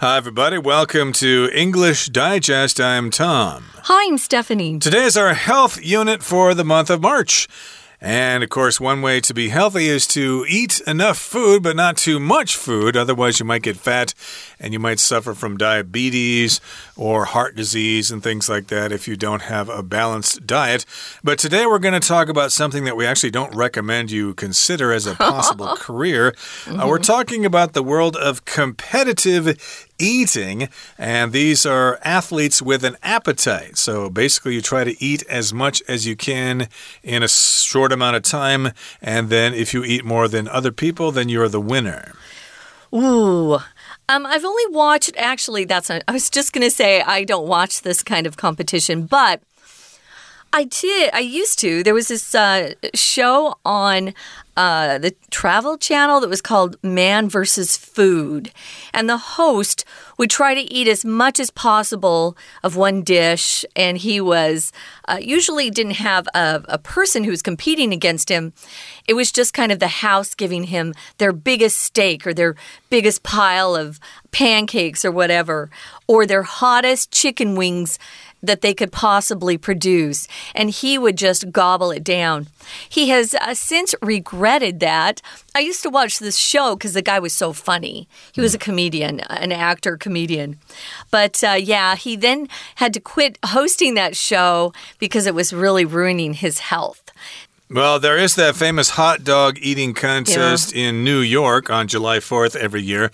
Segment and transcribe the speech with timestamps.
[0.00, 0.58] Hi, everybody.
[0.58, 2.80] Welcome to English Digest.
[2.80, 3.64] I'm Tom.
[3.82, 4.78] Hi, I'm Stephanie.
[4.78, 7.48] Today is our health unit for the month of March.
[8.00, 11.96] And of course, one way to be healthy is to eat enough food, but not
[11.96, 12.96] too much food.
[12.96, 14.14] Otherwise, you might get fat
[14.60, 16.60] and you might suffer from diabetes
[16.96, 20.86] or heart disease and things like that if you don't have a balanced diet.
[21.24, 24.92] But today, we're going to talk about something that we actually don't recommend you consider
[24.92, 26.36] as a possible career.
[26.68, 32.96] Uh, we're talking about the world of competitive eating, and these are athletes with an
[33.02, 33.76] appetite.
[33.76, 36.68] So basically, you try to eat as much as you can
[37.02, 41.12] in a short amount of time, and then if you eat more than other people,
[41.12, 42.12] then you're the winner.
[42.94, 43.58] Ooh.
[44.10, 47.82] Um, I've only watched, actually, that's, I was just going to say I don't watch
[47.82, 49.42] this kind of competition, but
[50.52, 51.10] I did.
[51.12, 51.82] I used to.
[51.82, 54.14] There was this uh, show on
[54.56, 58.50] uh, the Travel Channel that was called Man versus Food.
[58.92, 59.84] And the host
[60.16, 63.64] would try to eat as much as possible of one dish.
[63.76, 64.72] And he was
[65.06, 68.52] uh, usually didn't have a, a person who was competing against him.
[69.06, 72.56] It was just kind of the house giving him their biggest steak or their
[72.90, 74.00] biggest pile of
[74.32, 75.70] pancakes or whatever,
[76.06, 77.98] or their hottest chicken wings
[78.42, 82.46] that they could possibly produce, and he would just gobble it down.
[82.88, 85.20] He has uh, since regretted that.
[85.54, 88.08] I used to watch this show because the guy was so funny.
[88.32, 90.58] He was a comedian, an actor comedian.
[91.10, 95.84] But uh, yeah, he then had to quit hosting that show because it was really
[95.84, 97.02] ruining his health.
[97.70, 100.88] Well, there is that famous hot dog eating contest yeah.
[100.88, 103.10] in New York on July 4th every year,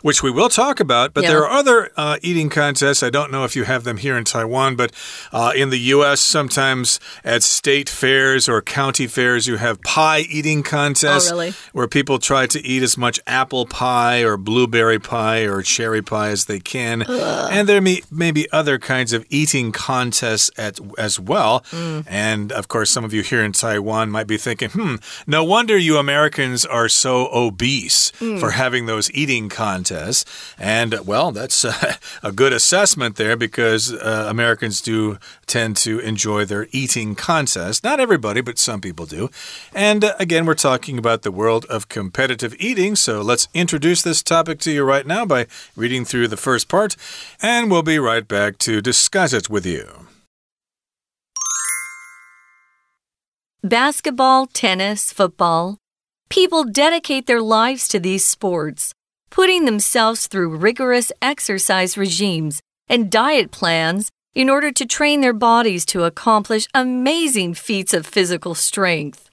[0.00, 1.12] which we will talk about.
[1.12, 1.30] But yeah.
[1.30, 3.02] there are other uh, eating contests.
[3.02, 4.92] I don't know if you have them here in Taiwan, but
[5.30, 10.62] uh, in the U.S., sometimes at state fairs or county fairs, you have pie eating
[10.62, 11.52] contests oh, really?
[11.74, 16.30] where people try to eat as much apple pie or blueberry pie or cherry pie
[16.30, 17.02] as they can.
[17.02, 17.48] Ugh.
[17.52, 21.60] And there may, may be other kinds of eating contests at, as well.
[21.72, 22.04] Mm.
[22.08, 25.76] And of course, some of you here in Taiwan might be thinking, hmm, no wonder
[25.76, 28.38] you Americans are so obese mm.
[28.40, 30.24] for having those eating contests.
[30.58, 36.44] And, well, that's uh, a good assessment there because uh, Americans do tend to enjoy
[36.44, 37.82] their eating contests.
[37.82, 39.30] Not everybody, but some people do.
[39.74, 42.96] And uh, again, we're talking about the world of competitive eating.
[42.96, 46.96] So let's introduce this topic to you right now by reading through the first part,
[47.40, 50.07] and we'll be right back to discuss it with you.
[53.68, 55.78] Basketball, tennis, football.
[56.30, 58.92] People dedicate their lives to these sports,
[59.30, 65.84] putting themselves through rigorous exercise regimes and diet plans in order to train their bodies
[65.86, 69.28] to accomplish amazing feats of physical strength.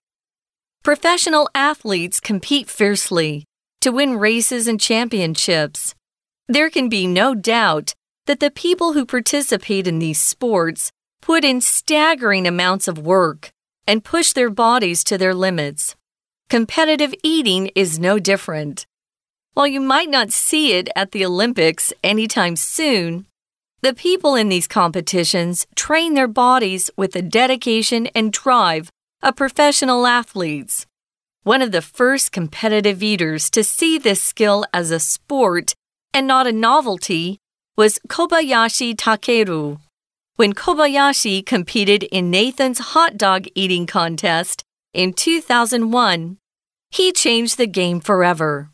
[0.83, 3.45] Professional athletes compete fiercely
[3.81, 5.95] to win races and championships.
[6.47, 7.93] There can be no doubt
[8.25, 10.91] that the people who participate in these sports
[11.21, 13.51] put in staggering amounts of work
[13.87, 15.95] and push their bodies to their limits.
[16.49, 18.85] Competitive eating is no different.
[19.53, 23.25] While you might not see it at the Olympics anytime soon,
[23.81, 28.91] the people in these competitions train their bodies with the dedication and drive
[29.21, 30.85] of professional athletes.
[31.43, 35.75] One of the first competitive eaters to see this skill as a sport
[36.13, 37.39] and not a novelty
[37.77, 39.79] was Kobayashi Takeru.
[40.37, 46.37] When Kobayashi competed in Nathan's hot dog eating contest in 2001,
[46.91, 48.69] he changed the game forever.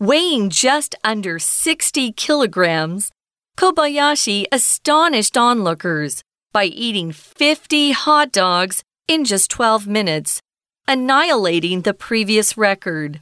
[0.00, 3.12] Weighing just under 60 kilograms,
[3.56, 10.42] Kobayashi astonished onlookers by eating 50 hot dogs in just 12 minutes,
[10.88, 13.20] annihilating the previous record.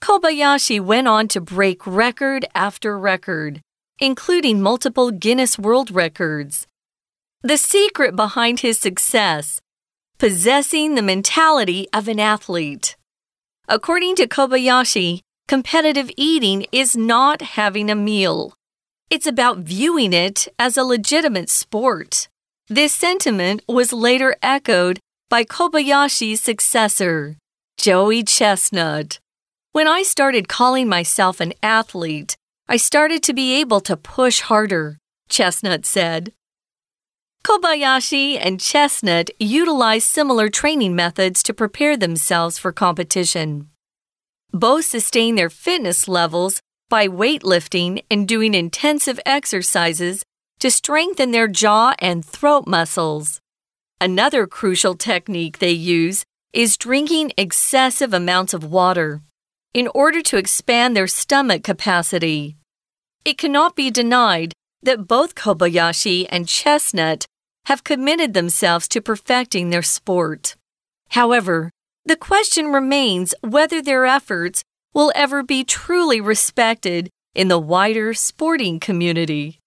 [0.00, 3.60] Kobayashi went on to break record after record,
[3.98, 6.66] including multiple Guinness World Records.
[7.42, 9.60] The secret behind his success
[10.20, 12.94] possessing the mentality of an athlete.
[13.66, 18.52] According to Kobayashi, competitive eating is not having a meal.
[19.08, 22.28] It's about viewing it as a legitimate sport.
[22.68, 25.00] This sentiment was later echoed
[25.30, 27.38] by Kobayashi's successor,
[27.78, 29.18] Joey Chestnut.
[29.72, 32.36] When I started calling myself an athlete,
[32.68, 34.98] I started to be able to push harder,
[35.30, 36.34] Chestnut said.
[37.42, 43.70] Kobayashi and Chestnut utilize similar training methods to prepare themselves for competition.
[44.52, 46.60] Both sustain their fitness levels
[46.90, 50.22] by weightlifting and doing intensive exercises
[50.58, 53.40] to strengthen their jaw and throat muscles.
[54.00, 59.22] Another crucial technique they use is drinking excessive amounts of water
[59.72, 62.56] in order to expand their stomach capacity.
[63.24, 64.52] It cannot be denied
[64.82, 67.26] that both Kobayashi and Chestnut
[67.66, 70.56] have committed themselves to perfecting their sport.
[71.10, 71.70] However,
[72.04, 78.80] the question remains whether their efforts will ever be truly respected in the wider sporting
[78.80, 79.59] community.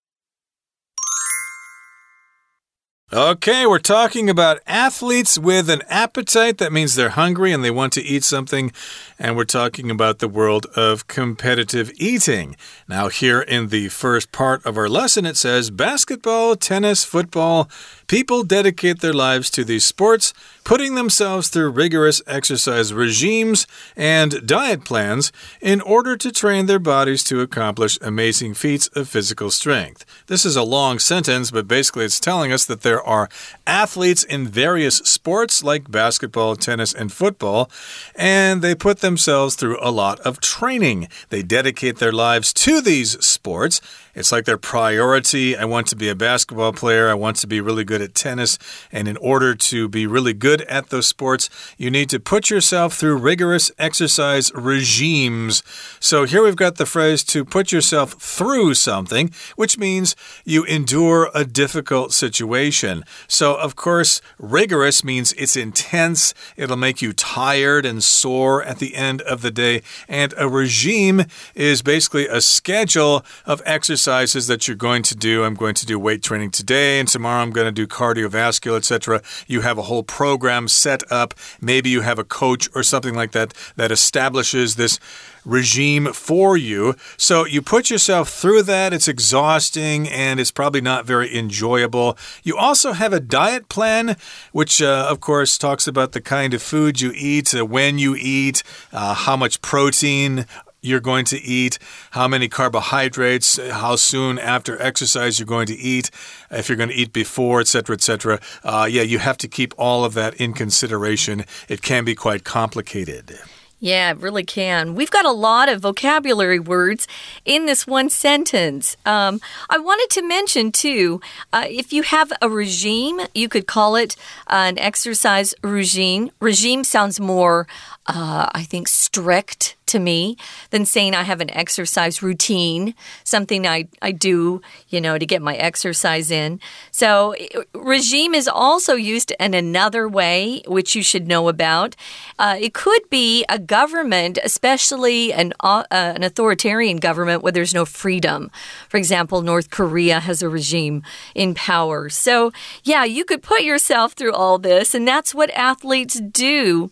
[3.16, 6.58] Okay, we're talking about athletes with an appetite.
[6.58, 8.72] That means they're hungry and they want to eat something.
[9.20, 12.56] And we're talking about the world of competitive eating.
[12.88, 17.70] Now, here in the first part of our lesson, it says basketball, tennis, football.
[18.08, 20.34] People dedicate their lives to these sports,
[20.64, 27.24] putting themselves through rigorous exercise regimes and diet plans in order to train their bodies
[27.26, 30.06] to accomplish amazing feats of physical strength.
[30.28, 33.30] This is a long sentence, but basically it's telling us that there are
[33.66, 37.70] athletes in various sports like basketball, tennis, and football,
[38.16, 41.08] and they put themselves through a lot of training.
[41.30, 43.82] They dedicate their lives to these sports.
[44.16, 45.58] It's like their priority.
[45.58, 47.10] I want to be a basketball player.
[47.10, 48.60] I want to be really good at tennis.
[48.92, 52.94] And in order to be really good at those sports, you need to put yourself
[52.94, 55.64] through rigorous exercise regimes.
[56.00, 60.16] So here we've got the phrase to put yourself through something, which means
[60.46, 63.04] you endure a difficult situation.
[63.28, 66.34] So, of course, rigorous means it's intense.
[66.56, 69.82] It'll make you tired and sore at the end of the day.
[70.08, 71.24] And a regime
[71.56, 73.62] is basically a schedule of
[74.04, 75.46] exercises that you're going to do.
[75.46, 79.22] I'm going to do weight training today, and tomorrow I'm going to do cardiovascular, etc.
[79.48, 81.34] You have a whole program set up.
[81.62, 85.00] Maybe you have a coach or something like that that establishes this
[85.46, 86.96] regime for you.
[87.16, 88.92] So you put yourself through that.
[88.92, 92.18] It's exhausting and it's probably not very enjoyable.
[92.44, 94.18] You also have a diet plan,
[94.52, 98.16] which, uh, of course, talks about the kind of food you eat, uh, when you
[98.18, 100.46] eat, uh, how much protein
[100.84, 101.80] you're going to eat,
[102.12, 106.12] how many carbohydrates, how soon after exercise you're going to eat,
[106.52, 108.40] if you're going to eat before, etc., etc.
[108.64, 111.46] Uh, yeah, you have to keep all of that in consideration.
[111.70, 113.40] It can be quite complicated.
[113.84, 114.96] Yeah, it really can.
[114.96, 117.06] We've got a lot of vocabulary words
[117.44, 118.96] in this one sentence.
[119.06, 121.20] Um, I wanted to mention, too,
[121.52, 124.16] uh, if you have a regime, you could call it
[124.48, 126.32] uh, an exercise regime.
[126.40, 127.68] Regime sounds more
[128.08, 130.38] uh, I think, strict to me
[130.72, 135.42] than saying I have an exercise routine, something I, I do, you know, to get
[135.42, 136.60] my exercise in.
[136.92, 137.36] So,
[137.74, 141.96] regime is also used in another way, which you should know about.
[142.40, 147.86] Uh, it could be a government, especially an, uh, an authoritarian government where there's no
[147.86, 148.52] freedom.
[148.90, 151.04] For example, North Korea has a regime
[151.36, 152.10] in power.
[152.10, 152.52] So,
[152.84, 156.90] yeah, you could put yourself through all this, and that's what athletes do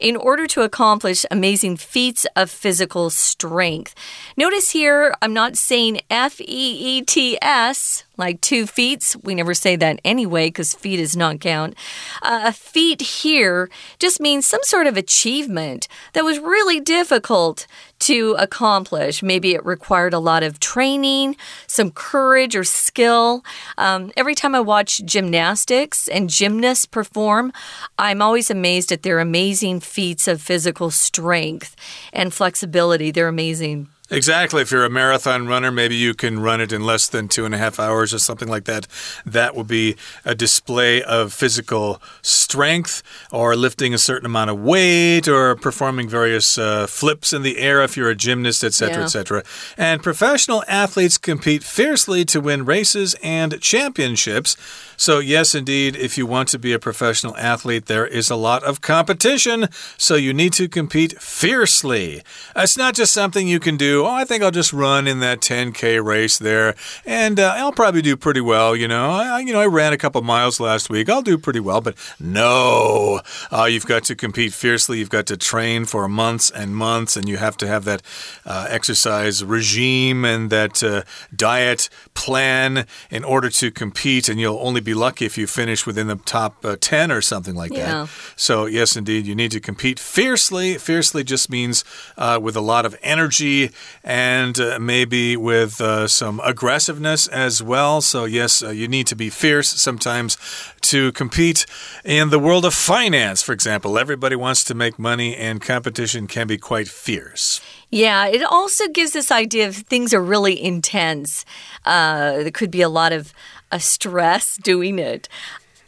[0.00, 3.94] in order to accomplish amazing feats of physical strength.
[4.36, 9.16] Notice here, I'm not saying F E E T S like two feet.
[9.22, 11.74] We never say that anyway because feet is not count.
[12.22, 17.66] Uh, a feat here just means some sort of achievement that was really difficult
[18.00, 19.22] to accomplish.
[19.22, 23.44] Maybe it required a lot of training, some courage or skill.
[23.78, 27.52] Um, every time I watch gymnastics and gymnasts perform,
[27.98, 31.76] I'm always amazed at their amazing feats of physical strength
[32.12, 33.10] and flexibility.
[33.10, 33.88] They're amazing.
[34.14, 34.62] Exactly.
[34.62, 37.54] If you're a marathon runner, maybe you can run it in less than two and
[37.54, 38.86] a half hours or something like that.
[39.26, 43.02] That will be a display of physical strength
[43.32, 47.82] or lifting a certain amount of weight or performing various uh, flips in the air
[47.82, 49.04] if you're a gymnast, etc., yeah.
[49.04, 49.42] etc.
[49.76, 54.56] And professional athletes compete fiercely to win races and championships.
[54.96, 58.62] So, yes, indeed, if you want to be a professional athlete, there is a lot
[58.62, 59.68] of competition.
[59.96, 62.22] So, you need to compete fiercely.
[62.54, 64.03] It's not just something you can do.
[64.04, 66.74] Oh, I think I'll just run in that 10K race there,
[67.06, 68.76] and uh, I'll probably do pretty well.
[68.76, 71.08] You know, I, you know, I ran a couple miles last week.
[71.08, 71.80] I'll do pretty well.
[71.80, 74.98] But no, uh, you've got to compete fiercely.
[74.98, 78.02] You've got to train for months and months, and you have to have that
[78.44, 84.28] uh, exercise regime and that uh, diet plan in order to compete.
[84.28, 87.54] And you'll only be lucky if you finish within the top uh, 10 or something
[87.54, 88.04] like yeah.
[88.04, 88.10] that.
[88.36, 90.74] So, yes, indeed, you need to compete fiercely.
[90.74, 91.84] Fiercely just means
[92.18, 93.70] uh, with a lot of energy
[94.02, 98.00] and uh, maybe with uh, some aggressiveness as well.
[98.00, 100.36] So, yes, uh, you need to be fierce sometimes
[100.82, 101.66] to compete
[102.04, 103.98] in the world of finance, for example.
[103.98, 107.60] Everybody wants to make money, and competition can be quite fierce.
[107.90, 111.44] Yeah, it also gives this idea of things are really intense.
[111.84, 113.32] Uh, there could be a lot of
[113.70, 115.28] a stress doing it.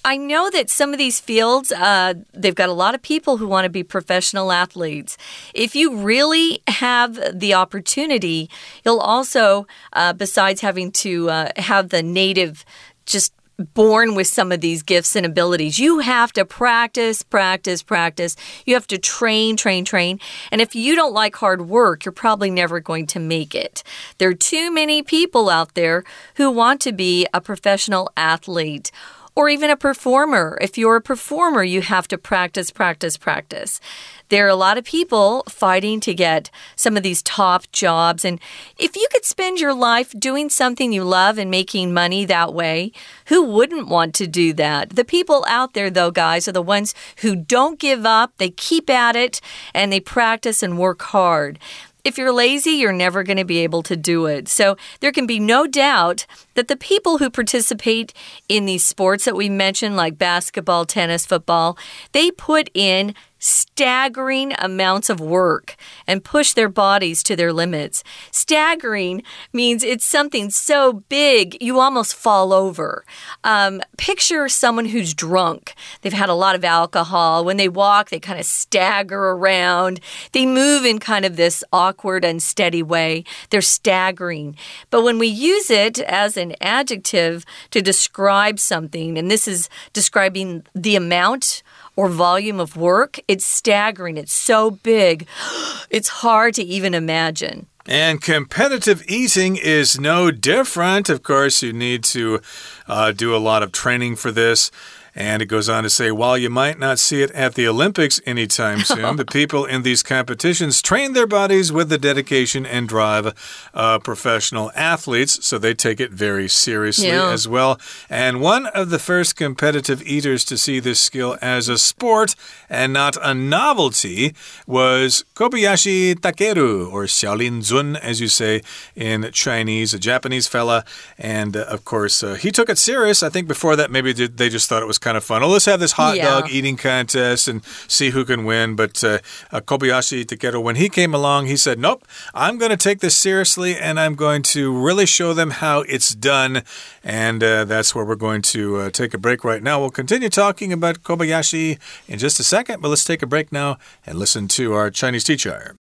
[0.06, 3.48] I know that some of these fields, uh, they've got a lot of people who
[3.48, 5.18] want to be professional athletes.
[5.52, 8.48] If you really have the opportunity,
[8.84, 12.64] you'll also, uh, besides having to uh, have the native
[13.04, 13.32] just
[13.74, 15.78] born with some of these gifts and abilities.
[15.78, 18.36] You have to practice, practice, practice.
[18.66, 20.20] You have to train, train, train.
[20.52, 23.82] And if you don't like hard work, you're probably never going to make it.
[24.18, 28.92] There are too many people out there who want to be a professional athlete
[29.36, 30.58] or even a performer.
[30.60, 33.80] If you're a performer, you have to practice, practice, practice.
[34.28, 38.24] There are a lot of people fighting to get some of these top jobs.
[38.24, 38.40] And
[38.76, 42.90] if you could spend your life doing something you love and making money that way,
[43.26, 44.96] who wouldn't want to do that?
[44.96, 48.90] The people out there, though, guys, are the ones who don't give up, they keep
[48.90, 49.40] at it,
[49.72, 51.60] and they practice and work hard.
[52.06, 54.46] If you're lazy, you're never going to be able to do it.
[54.46, 58.14] So there can be no doubt that the people who participate
[58.48, 61.76] in these sports that we mentioned, like basketball, tennis, football,
[62.12, 65.76] they put in staggering amounts of work
[66.06, 68.02] and push their bodies to their limits.
[68.30, 73.04] Staggering means it's something so big you almost fall over.
[73.44, 75.74] Um, picture someone who's drunk.
[76.00, 77.44] They've had a lot of alcohol.
[77.44, 80.00] When they walk, they kind of stagger around.
[80.32, 83.24] They move in kind of this awkward, unsteady way.
[83.50, 84.56] They're staggering.
[84.90, 90.64] But when we use it as an adjective to describe something, and this is describing
[90.74, 91.62] the amount
[91.96, 94.16] or volume of work, it's staggering.
[94.16, 95.26] It's so big,
[95.90, 97.66] it's hard to even imagine.
[97.88, 101.08] And competitive eating is no different.
[101.08, 102.40] Of course, you need to
[102.88, 104.72] uh, do a lot of training for this.
[105.16, 108.20] And it goes on to say, while you might not see it at the Olympics
[108.26, 113.34] anytime soon, the people in these competitions train their bodies with the dedication and drive
[113.72, 117.30] of professional athletes, so they take it very seriously yeah.
[117.30, 117.80] as well.
[118.10, 122.36] And one of the first competitive eaters to see this skill as a sport
[122.68, 124.34] and not a novelty
[124.66, 128.60] was Kobayashi Takeru, or Xiaolin Zun, as you say
[128.94, 130.84] in Chinese, a Japanese fella.
[131.16, 133.22] And uh, of course, uh, he took it serious.
[133.22, 135.40] I think before that, maybe they just thought it was kind of fun.
[135.44, 136.24] Oh, let's have this hot yeah.
[136.24, 138.74] dog eating contest and see who can win.
[138.74, 139.18] But uh,
[139.52, 143.16] uh, Kobayashi Takeru, when he came along, he said, Nope, I'm going to take this
[143.16, 146.64] seriously and I'm going to really show them how it's done.
[147.04, 149.78] And uh, that's where we're going to uh, take a break right now.
[149.78, 153.78] We'll continue talking about Kobayashi in just a second, but let's take a break now
[154.04, 155.76] and listen to our Chinese teacher.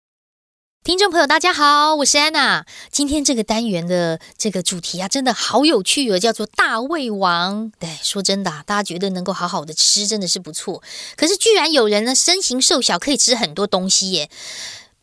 [0.86, 2.64] 听众朋友，大家好，我是安娜。
[2.92, 7.72] 今天这个单元的这个主题啊，真的好有趣哦，叫做大胃王。
[7.80, 10.84] 对，说真的，大家觉得能够好好的吃，真的是不错。
[11.18, 14.30] 可是居然有人呢，身形瘦小，可以吃很多东西耶。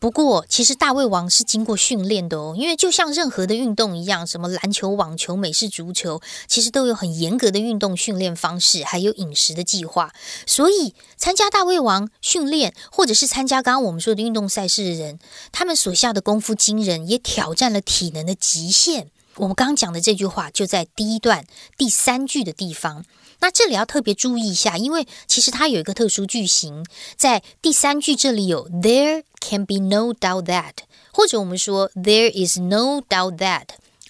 [0.03, 10.13] 不过，其实大胃王是经过训练的哦，因为就像任何的运动一样，什么篮球、网球、美式足球，其实都有很严格的运动训练方式，还有饮食的计划。
[10.45, 15.19] 所以，参加大胃王训练，或者是参加刚刚我们说的运动赛事的人，
[15.53, 19.09] 他们所下的功夫惊人，也挑战了体能的极限。
[19.37, 21.45] 我们刚刚讲的这句话，就在第一段
[21.77, 23.05] 第三句的地方。
[23.43, 26.85] 那这里要特别注意一下，因为其实它有一个特殊句型，
[27.17, 30.75] 在第三句这里有 there can be no doubt that，
[31.11, 33.65] 或者我们说 there is no doubt that，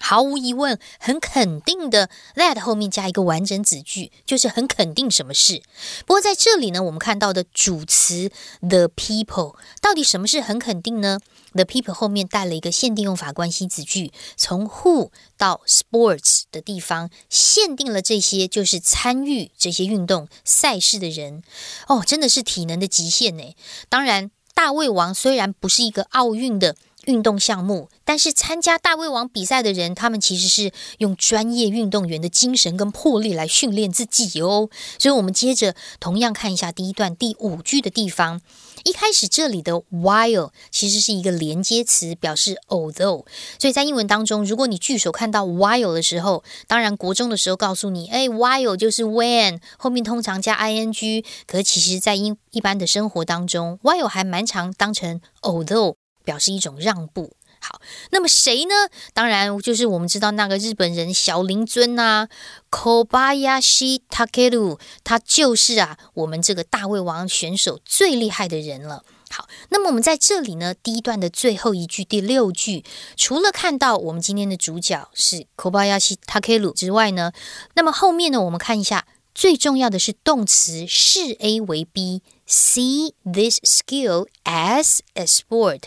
[0.06, 5.62] 毫无疑问，很肯定的 that 后面加一个完整子句，就是很肯定什么事。
[6.04, 8.30] 不过在这里呢，我们看到的主词
[8.60, 11.20] the people，到底什么是很肯定呢
[11.54, 21.42] ？The people 后面带了一个限定用法关系子句，从 who 到 sports 的地方限定了这些，就是参与这些运动赛事的人。
[21.88, 23.56] 哦，真的是体能的极限呢。
[23.88, 26.76] 当然，大胃王虽然不是一个奥运的。
[27.06, 34.68] 运动项目，但是参加大胃王比赛的人，他们其实是用专业运动员的精神跟魄力来训练自己哦。
[34.98, 38.40] 所以，我们接着同样看一下第一段第五句的地方。
[38.84, 43.24] 一开始这里的 while 其实是一个连接词，表示 although。
[43.58, 51.24] 所以在英文当中，如果你句首看到 while 的时候，当然国中的时候告诉你，哎，while 就是 when 后面通常加 ing。
[51.46, 55.94] 可其实，在英一般的生活当中，while 还蛮常当成 although。
[56.24, 57.36] 表示一种让步。
[57.60, 58.74] 好，那么谁呢？
[59.14, 62.28] 当然就是我们知道那个日本人小林尊呐
[62.70, 69.02] ，Kobayashi Takeru，他就是啊，我们这个大胃王选手最厉害的人了。
[69.30, 72.84] 好，那么我们在这里呢，第一段的最后一句，第六句，
[73.16, 77.32] 除了看到我们今天的主角是 Kobayashi Takeru 之外呢，
[77.74, 85.80] 那么后面呢，我们看一下，最重要的是动词视 A 为 B，see this skill as a sport。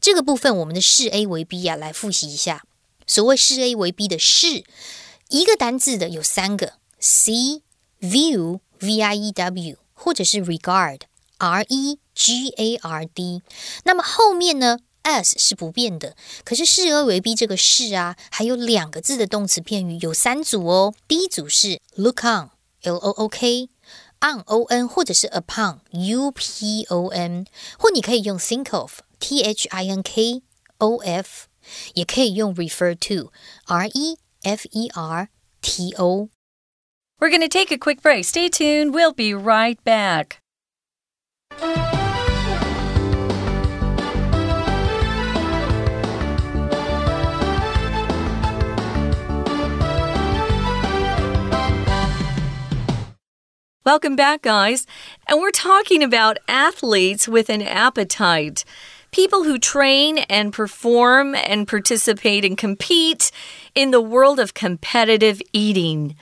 [0.00, 2.64] 这个部分，我们的视 A 为 B 啊，来复习一下。
[3.06, 4.64] 所谓视 A 为 B 的视，
[5.28, 7.62] 一个单字的有三个：see、
[8.00, 11.00] view、v i e w，或者是 regard
[11.38, 13.42] r e g a r d。
[13.84, 16.14] 那么后面呢？s 是不变的，
[16.44, 20.94] 可是视 A 为 b 这个是啊，还有两个字的动词片语有三组哦。
[21.06, 22.50] 第一组是 look on、
[22.82, 23.68] l o o k
[24.19, 27.45] k，on o n，或者是 upon u p o n，
[27.77, 30.41] 或你可以用 think of，t h i n k
[30.77, 31.45] o f，
[31.93, 35.29] 也可以用 refer to，r e f e r
[35.61, 38.25] t o。We're going to take a quick break.
[38.25, 38.93] Stay tuned.
[38.93, 40.39] We'll be right back.
[53.88, 54.86] Welcome back, guys.
[55.26, 58.66] And we're talking about athletes with an appetite.
[59.12, 63.32] People who train and perform and participate and compete
[63.74, 66.16] in the world of competitive eating.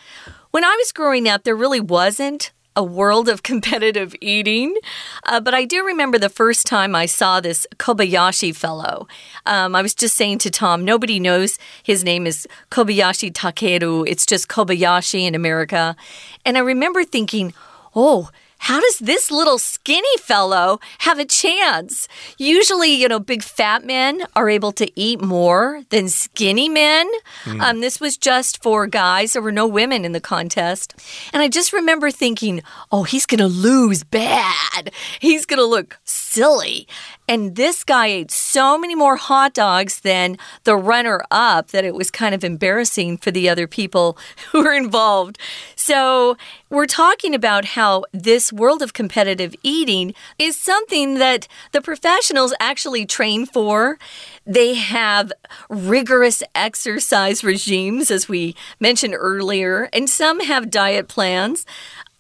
[0.52, 4.76] When I was growing up, there really wasn't a world of competitive eating.
[5.24, 9.08] Uh, but I do remember the first time I saw this Kobayashi fellow.
[9.46, 14.06] Um, I was just saying to Tom, nobody knows his name is Kobayashi Takeru.
[14.06, 15.96] It's just Kobayashi in America.
[16.44, 17.54] And I remember thinking,
[17.94, 22.08] oh, how does this little skinny fellow have a chance?
[22.38, 27.08] Usually, you know, big fat men are able to eat more than skinny men.
[27.44, 27.60] Mm.
[27.60, 29.34] Um, this was just for guys.
[29.34, 30.94] There were no women in the contest.
[31.32, 34.90] And I just remember thinking, oh, he's going to lose bad.
[35.20, 36.88] He's going to look silly.
[37.28, 41.94] And this guy ate so many more hot dogs than the runner up that it
[41.94, 44.16] was kind of embarrassing for the other people
[44.52, 45.38] who were involved.
[45.74, 46.36] So,
[46.68, 53.06] we're talking about how this world of competitive eating is something that the professionals actually
[53.06, 53.98] train for.
[54.44, 55.32] They have
[55.68, 61.64] rigorous exercise regimes, as we mentioned earlier, and some have diet plans.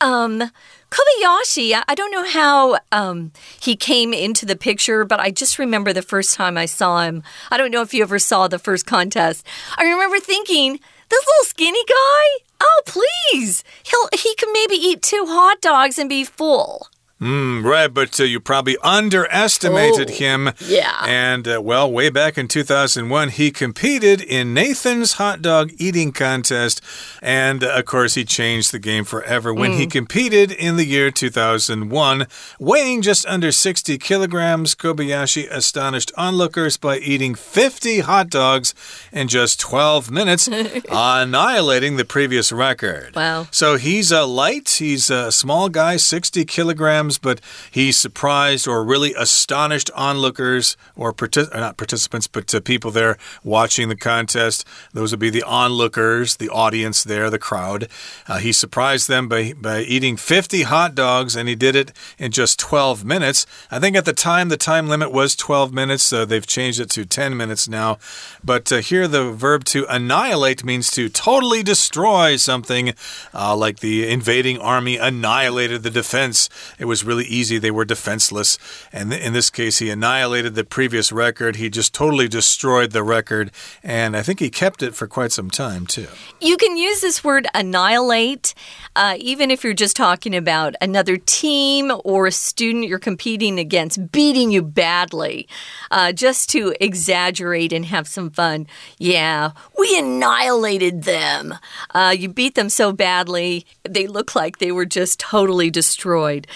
[0.00, 0.50] Um,
[0.96, 5.92] Kobayashi, I don't know how um, he came into the picture, but I just remember
[5.92, 7.22] the first time I saw him.
[7.50, 9.46] I don't know if you ever saw the first contest.
[9.76, 12.44] I remember thinking, this little skinny guy?
[12.62, 13.62] Oh, please.
[13.82, 16.88] He'll he can maybe eat two hot dogs and be full.
[17.18, 20.50] Mm, right, but uh, you probably underestimated oh, him.
[20.60, 21.02] Yeah.
[21.06, 26.82] And, uh, well, way back in 2001, he competed in Nathan's hot dog eating contest.
[27.22, 29.78] And, uh, of course, he changed the game forever when mm.
[29.78, 32.26] he competed in the year 2001.
[32.60, 38.74] Weighing just under 60 kilograms, Kobayashi astonished onlookers by eating 50 hot dogs
[39.10, 40.48] in just 12 minutes,
[40.90, 43.16] annihilating the previous record.
[43.16, 43.48] Wow.
[43.50, 47.40] So he's a light, he's a small guy, 60 kilograms but
[47.70, 53.88] he surprised or really astonished onlookers or partic not participants, but uh, people there watching
[53.88, 54.66] the contest.
[54.92, 57.88] Those would be the onlookers, the audience there, the crowd.
[58.26, 62.32] Uh, he surprised them by, by eating 50 hot dogs, and he did it in
[62.32, 63.46] just 12 minutes.
[63.70, 66.12] I think at the time, the time limit was 12 minutes.
[66.12, 67.98] Uh, they've changed it to 10 minutes now.
[68.44, 72.94] But uh, here, the verb to annihilate means to totally destroy something,
[73.34, 76.48] uh, like the invading army annihilated the defense.
[76.78, 77.58] It was was really easy.
[77.58, 78.58] They were defenseless.
[78.90, 81.56] And in this case, he annihilated the previous record.
[81.56, 83.50] He just totally destroyed the record.
[83.82, 86.06] And I think he kept it for quite some time, too.
[86.40, 88.54] You can use this word annihilate,
[88.94, 94.10] uh, even if you're just talking about another team or a student you're competing against
[94.10, 95.46] beating you badly,
[95.90, 98.66] uh, just to exaggerate and have some fun.
[98.96, 101.54] Yeah, we annihilated them.
[101.90, 106.46] Uh, you beat them so badly, they look like they were just totally destroyed.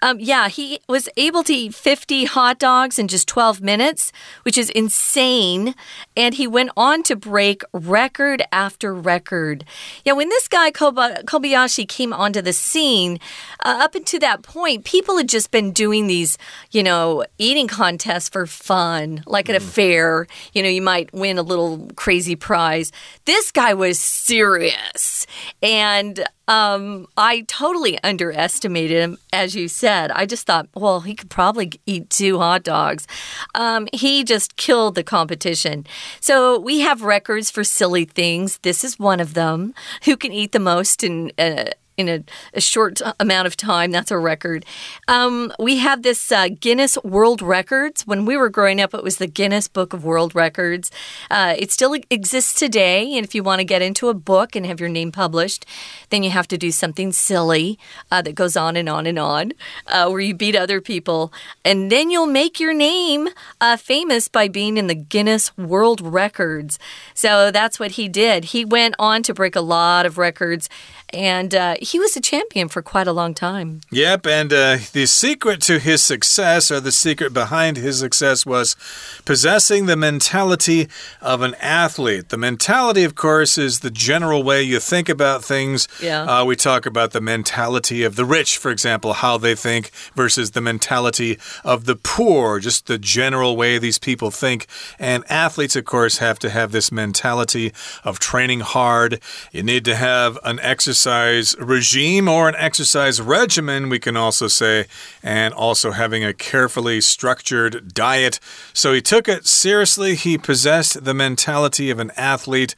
[0.00, 4.56] Um, yeah, he was able to eat 50 hot dogs in just 12 minutes, which
[4.56, 5.74] is insane.
[6.18, 9.64] And he went on to break record after record.
[10.04, 13.20] Yeah, when this guy, Kobayashi, came onto the scene,
[13.64, 16.36] uh, up until that point, people had just been doing these,
[16.72, 19.68] you know, eating contests for fun, like at a mm.
[19.68, 20.26] fair.
[20.52, 22.90] You know, you might win a little crazy prize.
[23.24, 25.24] This guy was serious.
[25.62, 30.10] And um, I totally underestimated him, as you said.
[30.10, 33.06] I just thought, well, he could probably eat two hot dogs.
[33.54, 35.86] Um, he just killed the competition.
[36.20, 38.58] So we have records for silly things.
[38.58, 39.74] This is one of them.
[40.04, 43.90] Who can eat the most in uh, in a, a, short amount of time.
[43.90, 44.64] That's a record.
[45.08, 48.06] Um, we have this uh, Guinness World Records.
[48.06, 50.92] When we were growing up, it was the Guinness Book of World Records.
[51.28, 53.16] Uh, it still exists today.
[53.16, 55.66] And if you want to get into a book and have your name published,
[56.10, 57.78] then you have to do something silly
[58.12, 59.52] uh, that goes on and on and on,
[59.88, 61.32] uh, where you beat other people.
[61.64, 63.28] And then you'll make your name
[63.60, 66.78] uh, famous by being in the Guinness World Records.
[67.12, 68.46] So that's what he did.
[68.46, 70.68] He went on to break a lot of records.
[71.12, 73.80] And uh, he was a champion for quite a long time.
[73.90, 78.76] Yep, and uh, the secret to his success, or the secret behind his success, was
[79.24, 80.88] possessing the mentality
[81.20, 82.28] of an athlete.
[82.28, 85.88] The mentality, of course, is the general way you think about things.
[86.02, 86.22] Yeah.
[86.22, 90.50] Uh, we talk about the mentality of the rich, for example, how they think, versus
[90.50, 94.66] the mentality of the poor, just the general way these people think.
[94.98, 97.72] And athletes, of course, have to have this mentality
[98.04, 99.20] of training hard.
[99.52, 104.86] You need to have an exercise regime or an exercise regimen, we can also say,
[105.22, 108.40] and also having a carefully structured diet.
[108.72, 110.16] So he took it seriously.
[110.16, 112.74] He possessed the mentality of an athlete.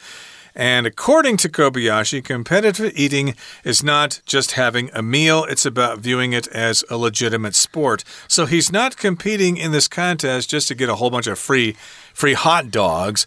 [0.55, 6.35] And according to Kobayashi, competitive eating is not just having a meal, it's about viewing
[6.35, 8.05] it as a legitimate sport.
[8.29, 11.75] So he's not competing in this contest just to get a whole bunch of free
[12.13, 13.25] free hot dogs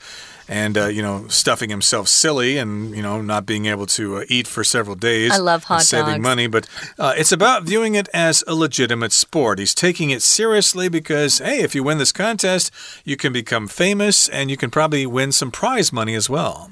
[0.47, 4.25] and uh, you know stuffing himself silly and you know not being able to uh,
[4.27, 5.31] eat for several days.
[5.31, 6.23] I love hot saving dogs.
[6.23, 6.67] money, but
[6.99, 9.59] uh, it's about viewing it as a legitimate sport.
[9.59, 12.71] He's taking it seriously because hey, if you win this contest,
[13.03, 16.71] you can become famous and you can probably win some prize money as well.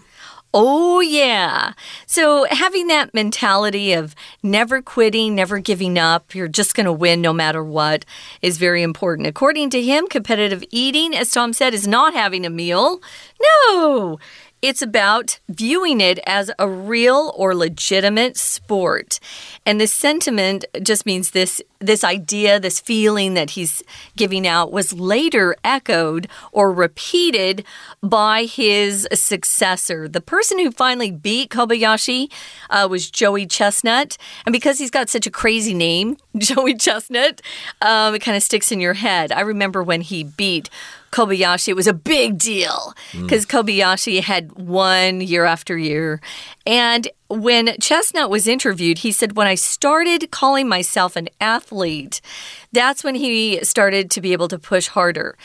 [0.54, 1.74] Oh, yeah.
[2.06, 7.22] So having that mentality of never quitting, never giving up, you're just going to win
[7.22, 8.04] no matter what
[8.42, 9.28] is very important.
[9.28, 13.02] According to him, competitive eating, as Tom said, is not having a meal.
[13.42, 14.20] No.
[14.62, 19.20] It's about viewing it as a real or legitimate sport.
[19.66, 23.82] And this sentiment just means this this idea, this feeling that he's
[24.16, 27.66] giving out was later echoed or repeated
[28.04, 30.08] by his successor.
[30.08, 32.32] The person who finally beat Kobayashi
[32.70, 34.16] uh, was Joey Chestnut.
[34.46, 37.42] And because he's got such a crazy name, Joey Chestnut,
[37.82, 39.32] um, it kind of sticks in your head.
[39.32, 40.70] I remember when he beat
[41.12, 43.24] Kobayashi, it was a big deal mm.
[43.24, 46.22] because Kobayashi had won year after year.
[46.66, 52.22] And when Chestnut was interviewed, he said, When I started calling myself an athlete,
[52.72, 55.38] that's when he started to be able to push harder.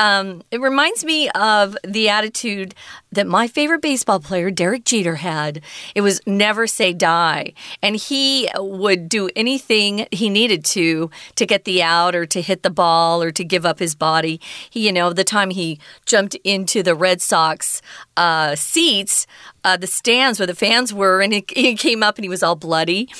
[0.00, 2.74] Um, it reminds me of the attitude
[3.12, 5.60] that my favorite baseball player, Derek Jeter, had.
[5.94, 7.52] It was never say die.
[7.82, 12.62] And he would do anything he needed to to get the out or to hit
[12.62, 14.40] the ball or to give up his body.
[14.70, 17.82] He, you know, the time he jumped into the Red Sox
[18.16, 19.26] uh, seats,
[19.64, 22.42] uh, the stands where the fans were, and he, he came up and he was
[22.42, 23.10] all bloody.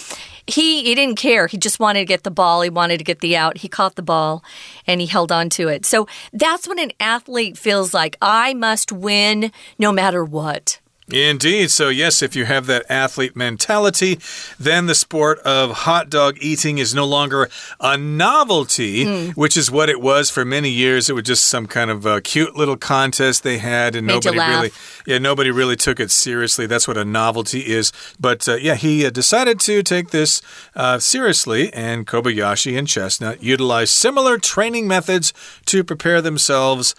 [0.47, 1.47] He, he didn't care.
[1.47, 2.63] He just wanted to get the ball.
[2.63, 3.59] He wanted to get the out.
[3.59, 4.43] He caught the ball
[4.87, 5.87] and he held on to it.
[5.87, 8.17] So that's what an athlete feels like.
[8.21, 10.81] I must win no matter what.
[11.13, 11.71] Indeed.
[11.71, 14.19] So, yes, if you have that athlete mentality,
[14.59, 17.49] then the sport of hot dog eating is no longer
[17.81, 19.31] a novelty, Hmm.
[19.31, 21.09] which is what it was for many years.
[21.09, 24.39] It was just some kind of uh, cute little contest they had, and Made nobody
[24.39, 24.71] really,
[25.07, 26.67] yeah, nobody really took it seriously.
[26.67, 27.93] That's what a novelty is.
[28.19, 30.43] But uh, yeah, he uh, decided to take this
[30.77, 35.33] uh, seriously, and Kobayashi and Chestnut utilized similar training methods
[35.67, 36.95] to prepare themselves.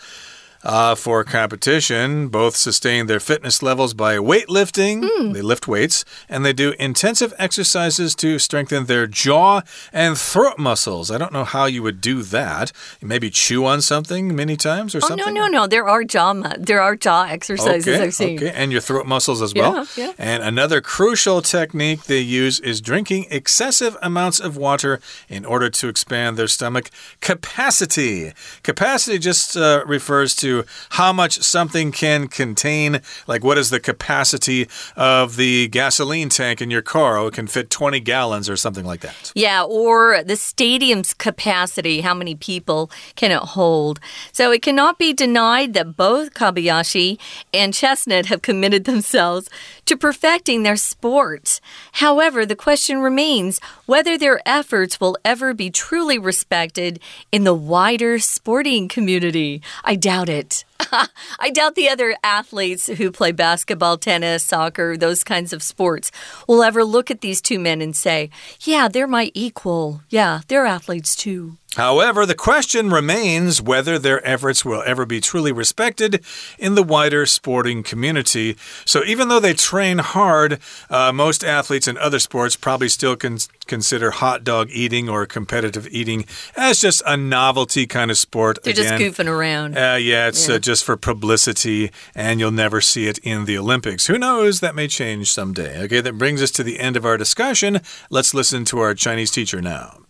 [0.63, 5.09] Uh, for competition, both sustain their fitness levels by weightlifting.
[5.09, 5.31] Hmm.
[5.33, 11.09] They lift weights and they do intensive exercises to strengthen their jaw and throat muscles.
[11.09, 12.71] I don't know how you would do that.
[13.01, 15.33] Maybe chew on something many times or Oh, something.
[15.33, 15.65] no, no, no.
[15.67, 18.37] There are jaw, there are jaw exercises Okay, I've seen.
[18.37, 19.87] okay, and your throat muscles as Yeah, well.
[19.97, 20.11] yeah.
[20.19, 25.87] And another crucial technique they use is drinking excessive amounts of water in order to
[25.87, 28.31] expand their stomach capacity.
[28.61, 30.50] Capacity just uh, refers to
[30.91, 33.01] how much something can contain.
[33.27, 37.17] Like, what is the capacity of the gasoline tank in your car?
[37.17, 39.31] Oh, it can fit 20 gallons or something like that.
[39.35, 43.99] Yeah, or the stadium's capacity, how many people can it hold?
[44.31, 47.19] So it cannot be denied that both Kobayashi
[47.53, 49.49] and Chestnut have committed themselves
[49.85, 51.59] to perfecting their sport.
[51.93, 56.99] However, the question remains whether their efforts will ever be truly respected
[57.31, 59.61] in the wider sporting community.
[59.83, 60.40] I doubt it.
[61.39, 66.11] I doubt the other athletes who play basketball, tennis, soccer, those kinds of sports
[66.47, 68.29] will ever look at these two men and say,
[68.61, 70.01] Yeah, they're my equal.
[70.09, 71.57] Yeah, they're athletes too.
[71.77, 76.21] However, the question remains whether their efforts will ever be truly respected
[76.59, 78.57] in the wider sporting community.
[78.83, 83.37] So, even though they train hard, uh, most athletes in other sports probably still can
[83.67, 86.25] consider hot dog eating or competitive eating
[86.57, 88.59] as just a novelty kind of sport.
[88.63, 89.77] They're just goofing around.
[89.77, 90.55] uh, yeah, it's Yeah.
[90.55, 94.07] Uh, just for publicity, and you'll never see it in the Olympics.
[94.07, 94.59] Who knows?
[94.59, 95.83] That may change someday.
[95.83, 97.79] Okay, that brings us to the end of our discussion.
[98.09, 100.00] Let's listen to our Chinese teacher now.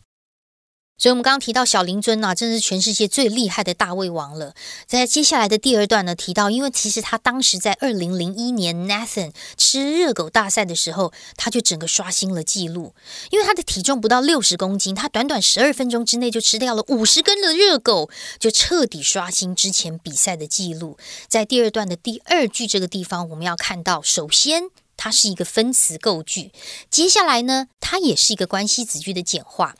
[1.01, 4.53] 所以，我们刚刚提到小林尊呐，真是全世界最厉害的大胃王了。
[4.85, 12.93] 在接下来的第二段呢，提到，因为其实他当时在二零零一年 Nathan 吃热狗大赛的时候，他就整个刷新了纪录，
[13.31, 20.99] 因为他的体重不到六十公斤，他短短十二分钟之内就吃掉了五十根的热狗，就彻底刷新之前比赛的纪录。
[21.27, 26.51] 在第二段的第二句这个地方，我们要看到，首先它是一个分词构句，
[26.91, 29.75] 接下来呢，它也是一个关系子句的简化。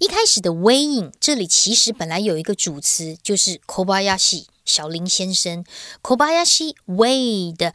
[0.00, 5.64] 一开始的 weighing，这里其实本来有一个主词，就是 Kobayashi 小林先生。
[6.02, 7.72] Kobayashi weighed，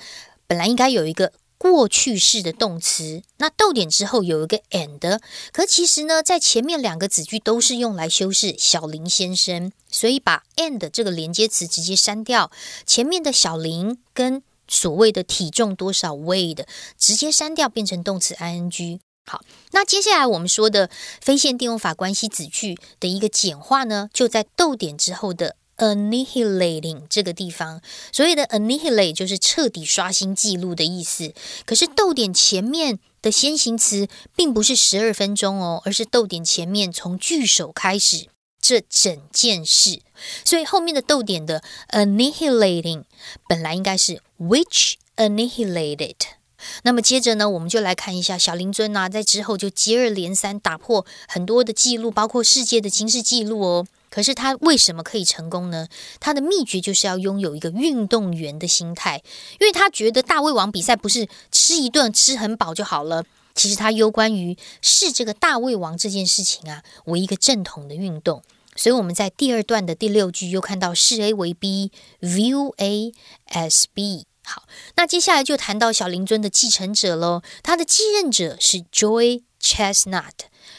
[0.48, 5.20] 本来应该有一个过去式的动词，那逗点之后有一个 and，
[5.52, 12.52] 可其实呢，在前面两个子句都是用来修饰小林先生，所以把 and 这个连接词直接删掉，
[12.86, 16.66] 前面的小林跟所谓的体重多少 weighed
[16.98, 19.00] 直接删掉，变成动词 ing。
[19.30, 27.82] 好，那接下来我们说的非线定用法关系子句的一个简化呢，就在逗点之后的 annihilating 这个地方。
[28.14, 31.34] 所谓的 annihilate 就是彻底刷新记录的意思。
[31.66, 38.28] 可是逗点前面的先行词并不是十二分钟哦，而是逗点前面从句首开始
[38.62, 40.00] 这整件事。
[40.46, 43.04] 所以后面的逗点的 annihilating
[43.50, 46.16] 本来应该是 which annihilated。
[46.84, 53.88] 那么接着呢，我们就来看一下小林尊呐，在之后就接二连三打破很多的记录，包括世界的金氏纪录哦。
[54.10, 55.88] 可是他为什么可以成功呢？
[56.20, 59.22] 他的秘诀就是要拥有一个运动员的心态，
[59.60, 68.42] 因为他觉得大胃王比赛不是吃一顿吃很饱就好了，其实他攸关于视这个大胃王这件事情啊为一个正统的运动。
[68.76, 73.12] 所以我们在第二段的第六句又看到视 A 为 B，view A
[73.50, 74.26] as B。
[74.50, 74.64] 好，
[74.96, 77.42] 那接下来就谈到小林尊的继承者喽。
[77.62, 80.32] 他的继任者是 Joy Chestnut，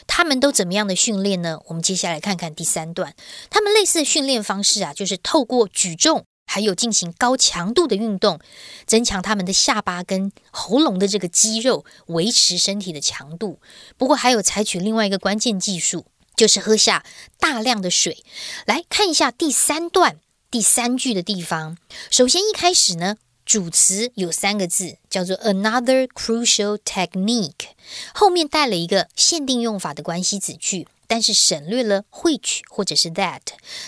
[0.07, 1.59] 他们都怎么样的训练呢？
[1.67, 3.13] 我们接下来看看第三段。
[3.51, 8.39] 他们类似的训练方式啊，就是透过举重，还有进行高强度的运动，
[8.87, 13.59] 增强他们的下巴跟喉咙的这个肌肉，维持身体的强度。
[13.97, 17.05] 不过还有采取另外一个关键技术，就是喝下
[17.39, 18.23] 大量的水。
[18.65, 21.77] 来看一下第三段第三句的地方。
[22.09, 23.17] 首先一开始呢。
[23.49, 27.69] 主词有三个字，叫做 another crucial technique，
[28.13, 33.41] 后面带了一个限定用法的关系子句，但是省略了 which 或者是 that，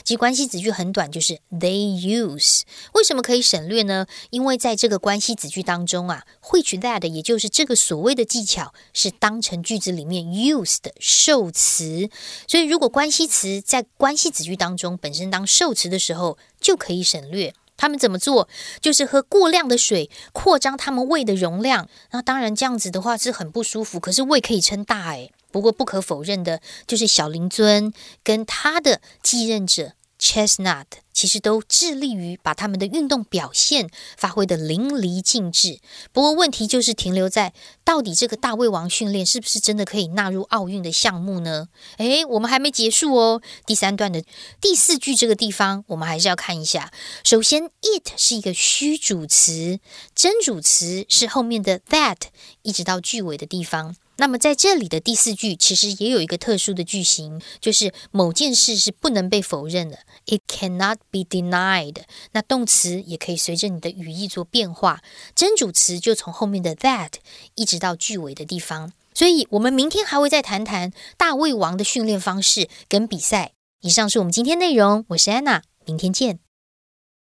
[0.03, 2.61] 即关系子句很短，就是 they use。
[2.93, 4.07] 为什么可以省略呢？
[4.31, 12.09] 因为在这个关系子句当中啊，which that 也就是这个所谓的技巧是当成句子里面 use 的受词，
[12.47, 17.53] 所以如果关系词在关系子句当中本身当受词的时候，就可以省略。
[17.81, 18.47] 他们怎么做？
[18.79, 21.89] 就是喝过量的水，扩张他们胃的容量。
[22.11, 23.99] 那当然，这样子的话是很不舒服。
[23.99, 25.31] 可是胃可以撑大诶。
[25.51, 27.91] 不过不可否认的，就是小林尊
[28.23, 29.93] 跟他的继任者。
[30.21, 35.79] Chestnut 其实都致力于把他们的运动表现发挥的淋漓尽致。
[36.13, 37.53] 不过问题就是停留在
[37.83, 41.69] 到底这个大胃王训练是不是真的可以纳入奥运的项目呢？
[41.97, 43.41] 诶，我们还没结束哦。
[43.65, 44.23] 第三段的
[44.61, 46.93] 第四句这个地方，我们还是要看一下。
[47.23, 49.79] 首先，it 是一个虚主词，
[50.15, 52.17] 真主词是后面的 that
[52.61, 53.95] 一直到句尾的地方。
[54.21, 62.03] 那么在这里的第四句其实也有一个特殊的句型，就是某件事是不能被否认的，it cannot be denied。
[62.33, 65.01] 那动词也可以随着你的语义做变化，
[65.33, 67.13] 真主词就从后面的 that
[67.55, 68.93] 一直到句尾的地方。
[69.15, 73.53] 所以，我们明天还会再谈谈大胃王的训练方式跟比赛。
[73.81, 76.50] 以上是我们今天内容，我是安娜，明天见。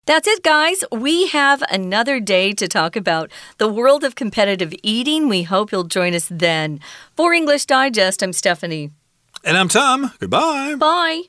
[0.05, 0.83] That's it, guys.
[0.91, 5.27] We have another day to talk about the world of competitive eating.
[5.27, 6.79] We hope you'll join us then.
[7.15, 8.91] For English Digest, I'm Stephanie.
[9.43, 10.11] And I'm Tom.
[10.19, 10.75] Goodbye.
[10.75, 11.23] Bye.